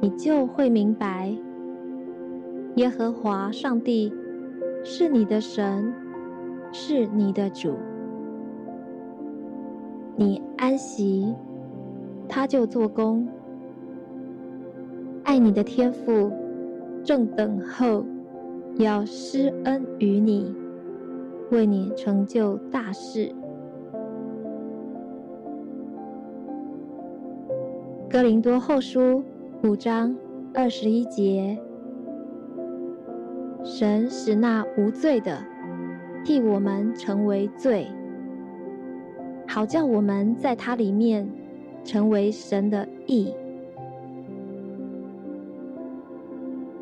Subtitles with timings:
[0.00, 1.30] 你就会明白，
[2.76, 4.12] 耶和华上帝
[4.82, 5.92] 是你的神，
[6.72, 7.74] 是你的主。
[10.16, 11.34] 你安息，
[12.28, 13.28] 他就做工。
[15.24, 16.32] 爱你的天父
[17.04, 18.04] 正等候，
[18.76, 20.54] 要施恩于你，
[21.50, 23.30] 为你成就大事。
[28.08, 29.22] 哥林多后书
[29.62, 30.16] 五章
[30.54, 31.58] 二十一节：
[33.62, 35.36] 神使那无罪的
[36.24, 37.86] 替我们成为罪，
[39.46, 41.28] 好叫我们在他里面
[41.84, 43.34] 成为神的义。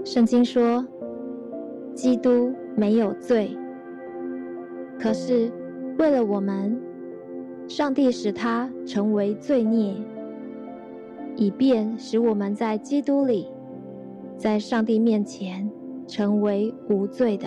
[0.05, 0.87] 圣经说，
[1.95, 3.59] 基督没有罪，
[5.01, 5.51] 可是
[5.99, 6.81] 为了我们，
[7.67, 9.97] 上帝使他成为罪孽。
[11.41, 13.47] 以便使我们在基督里，
[14.36, 15.70] 在上帝面前
[16.05, 17.47] 成为无罪的。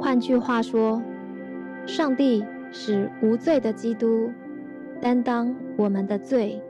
[0.00, 1.02] 换句话说，
[1.84, 4.30] 上帝使无罪的基督
[5.02, 6.62] 担当我们的罪，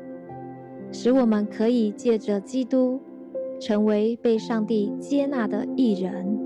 [0.90, 3.00] 使我们可以借着基督
[3.60, 6.37] 成为被上帝接纳的义人。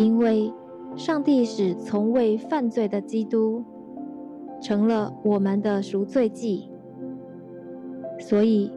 [0.00, 0.50] 因为
[0.96, 3.62] 上帝使从未犯罪的基督
[4.58, 6.70] 成了我们的赎罪祭，
[8.18, 8.72] 所以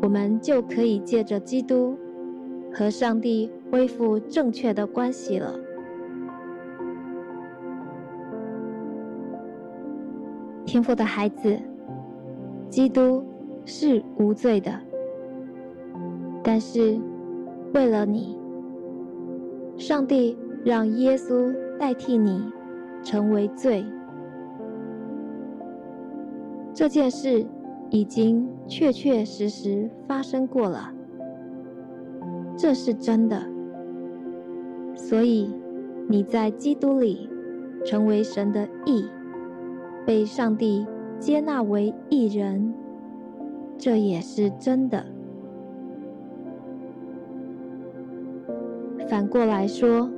[0.00, 1.98] 我们就可以借着基督
[2.72, 5.52] 和上帝恢复正确的关系了。
[10.64, 11.58] 天父的孩子，
[12.68, 13.24] 基督
[13.64, 14.72] 是无罪的，
[16.40, 16.96] 但是
[17.74, 18.38] 为了你，
[19.76, 22.52] 上帝让耶稣代替你
[23.02, 23.84] 成为罪，
[26.72, 27.44] 这件事
[27.90, 30.92] 已经确确实实发生过了，
[32.56, 33.42] 这是真的。
[34.94, 35.52] 所以
[36.08, 37.28] 你在基督里
[37.84, 39.06] 成为神的义，
[40.06, 40.86] 被上帝
[41.18, 42.72] 接纳为义人，
[43.76, 45.04] 这也是真的。
[49.08, 50.08] 反过来说，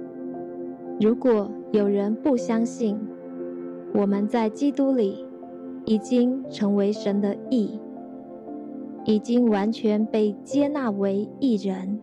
[1.01, 2.99] 如果有人不相信，
[3.93, 5.27] 我们在基督里
[5.85, 7.79] 已经成为神的义，
[9.05, 12.01] 已经完全被接纳为义人，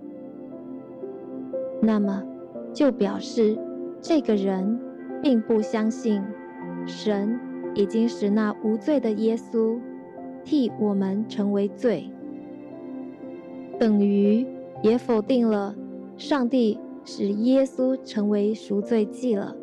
[1.81, 2.23] 那么
[2.73, 3.57] 就表示
[4.01, 4.79] 这个人
[5.21, 6.21] 并不相信
[6.85, 7.39] 神
[7.73, 9.79] 已经使那无罪的耶稣
[10.43, 12.11] 替我们成为罪，
[13.79, 14.45] 等于
[14.83, 15.75] 也否定了。
[16.17, 19.55] 上帝使耶稣成为赎罪祭了。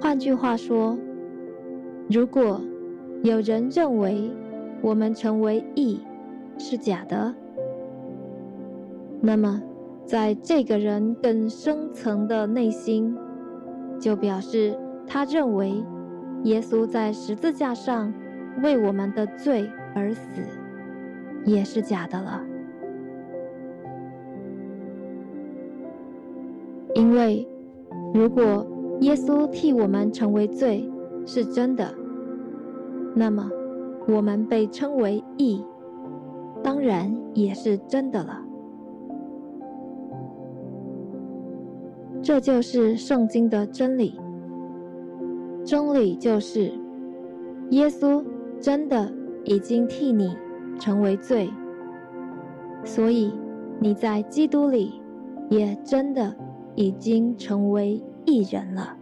[0.00, 0.96] 换句话说，
[2.08, 2.60] 如果
[3.22, 4.30] 有人认为
[4.82, 6.00] 我们成为义
[6.58, 7.34] 是假的，
[9.20, 9.60] 那么
[10.04, 13.16] 在这个人更深层的内心，
[13.98, 15.82] 就表示他认为
[16.44, 18.12] 耶稣在十字架上
[18.62, 20.42] 为我们的罪而死，
[21.44, 22.44] 也是假的了。
[26.96, 27.46] 因为，
[28.14, 28.66] 如果
[29.00, 30.90] 耶稣替我们成为罪
[31.26, 31.94] 是真的，
[33.14, 33.50] 那么
[34.08, 35.62] 我们被称为义，
[36.62, 38.42] 当然也是真的了。
[42.22, 44.18] 这就是圣经的真理。
[45.66, 46.72] 真理就是，
[47.72, 48.24] 耶稣
[48.58, 49.12] 真的
[49.44, 50.34] 已经替你
[50.78, 51.50] 成为罪，
[52.84, 53.34] 所以
[53.78, 55.02] 你在基督里
[55.50, 56.34] 也真的。
[56.76, 58.96] 已经成为一人了。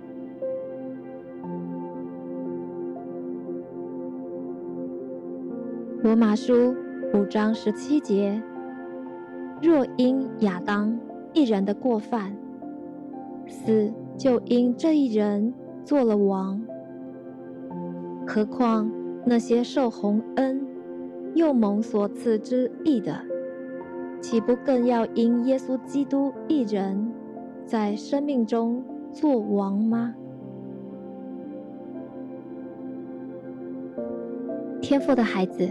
[6.03, 6.75] 罗马书
[7.13, 8.41] 五章十七节：
[9.61, 10.99] 若因亚当
[11.33, 12.37] 一人的过犯，
[13.47, 16.63] 死就因这一人做了王，
[18.27, 18.91] 何况
[19.25, 20.67] 那些受洪恩
[21.35, 23.23] 又蒙所赐之义的，
[24.21, 27.14] 岂不更要因耶稣基督一人，
[27.65, 28.83] 在生命中
[29.13, 30.15] 做王吗？
[34.81, 35.69] 天赋的孩子，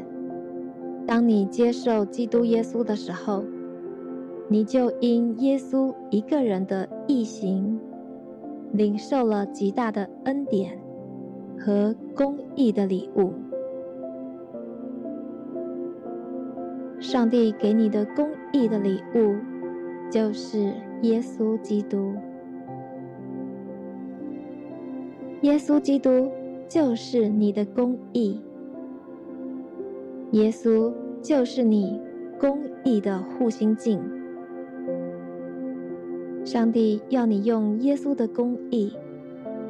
[1.06, 3.44] 当你接受基督耶稣的时候，
[4.50, 7.80] 你就因耶稣一个人的异行，
[8.72, 10.78] 领受了极大的恩典
[11.60, 13.32] 和公义的礼物。
[17.00, 19.36] 上帝给你的公义的礼物，
[20.10, 20.74] 就是
[21.04, 22.14] 耶稣基督。
[25.42, 26.32] 耶稣基督
[26.70, 28.40] 就是你的公义。
[30.32, 32.02] 耶稣就是你
[32.40, 34.02] 公义的护心镜。
[36.46, 38.94] 上帝要你用耶稣的公义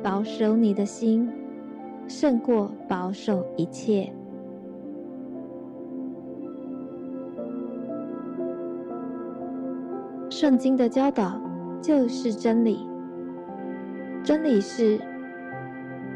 [0.03, 1.27] 保守你的心，
[2.07, 4.13] 胜过保守一切。
[10.43, 11.39] 圣经的教导
[11.81, 12.85] 就是真理。
[14.25, 14.99] 真理是，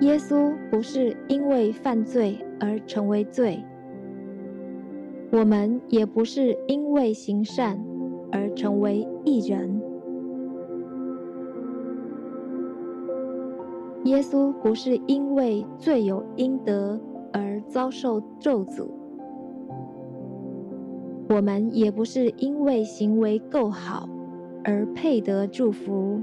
[0.01, 3.63] 耶稣不是因为犯罪而成为罪。
[5.31, 7.81] 我们也不是因为行善
[8.29, 9.81] 而成为义人。
[14.03, 17.00] 耶稣不是因为罪有应得
[17.31, 18.89] 而遭受咒诅。
[21.29, 24.09] 我们也不是因为行为够好
[24.68, 26.22] 而配得祝福。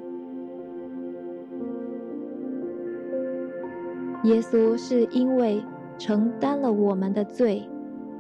[4.23, 5.61] 耶稣是因为
[5.99, 7.69] 承担了我们的罪。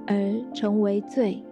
[0.07, 0.15] 而
[0.53, 1.43] 成为罪，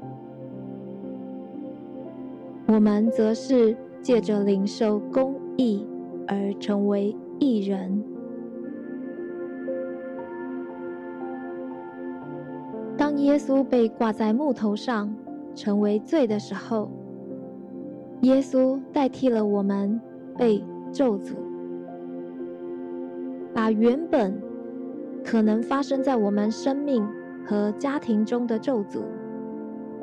[2.66, 5.86] 我们则是借着领受公义
[6.26, 8.04] 而成为义人。
[12.94, 15.16] 当耶稣被挂在木头上
[15.54, 16.90] 成为罪的时候，
[18.22, 20.00] 耶稣代替了我们
[20.36, 21.36] 被咒诅，
[23.54, 24.40] 把原本
[25.24, 27.06] 可能发生在我们生命。
[27.44, 29.00] 和家庭中的咒诅，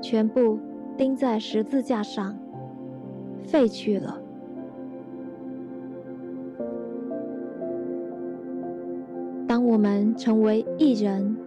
[0.01, 0.59] 全部
[0.97, 2.37] 钉在十字架上，
[3.43, 4.21] 废去了。
[9.47, 11.37] 当我们成为一人，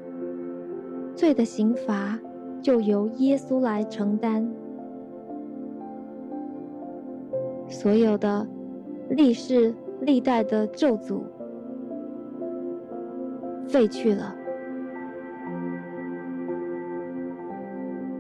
[1.15, 2.19] 罪的刑罚
[2.63, 4.51] 就由耶稣来承担，
[7.73, 8.47] 所有的
[9.09, 11.23] 历世历代的咒诅
[13.67, 14.37] 废去了。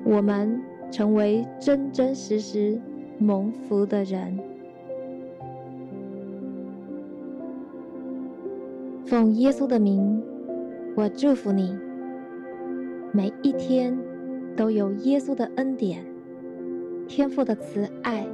[0.04, 0.60] 我们
[0.90, 2.80] 成为真真实实
[3.18, 4.38] 蒙福的人。
[9.04, 10.22] 奉耶稣的名，
[10.96, 11.78] 我祝福你，
[13.12, 13.96] 每一天
[14.56, 16.02] 都有耶稣的恩典、
[17.06, 18.26] 天父的慈爱、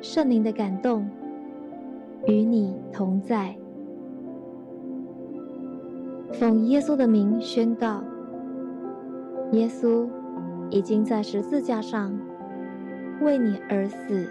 [0.00, 1.08] 圣灵的感动
[2.26, 3.54] 与你同在。
[6.32, 8.02] 奉耶稣的名宣告，
[9.52, 10.08] 耶稣。
[10.70, 12.12] 已经在十字架上
[13.22, 14.26] 为你而死，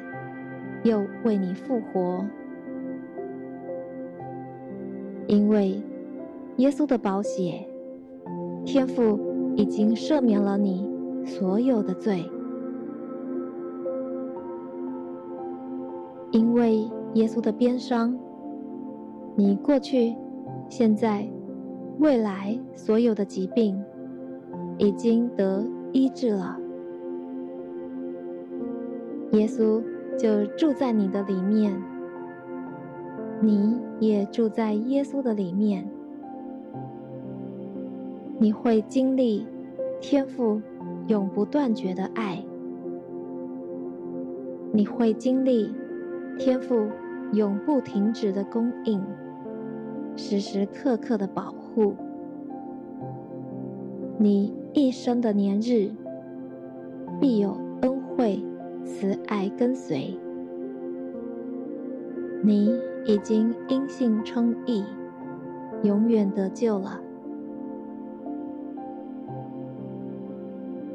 [0.84, 2.24] 又为你复活。
[5.26, 5.82] 因为
[6.58, 7.68] 耶稣的宝血，
[8.64, 9.20] 天父
[9.56, 10.88] 已经赦免了你
[11.26, 12.24] 所有的罪。
[16.68, 18.14] 为耶稣的鞭伤，
[19.38, 20.14] 你过去、
[20.68, 21.26] 现在、
[22.00, 23.82] 未来所有的疾病
[24.78, 26.60] 已经得医治了，
[29.32, 29.82] 耶稣
[30.18, 31.82] 就住在你的里面，
[33.40, 35.90] 你也住在耶稣的里面。
[38.40, 39.48] 你会经历
[40.02, 40.62] 天赋
[41.08, 42.44] 永不断绝的爱，
[44.74, 45.74] 你会经历
[46.38, 46.88] 天父
[47.34, 49.02] 永不停止的供应，
[50.16, 51.96] 时时刻刻的保护。
[54.20, 55.90] 你一生的年日，
[57.20, 58.44] 必有恩惠、
[58.86, 60.18] 慈爱跟随。
[62.44, 64.86] 你已经因信称义，
[65.84, 67.02] 永远得救了。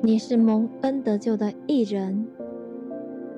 [0.00, 2.26] 你是蒙恩得救的义人，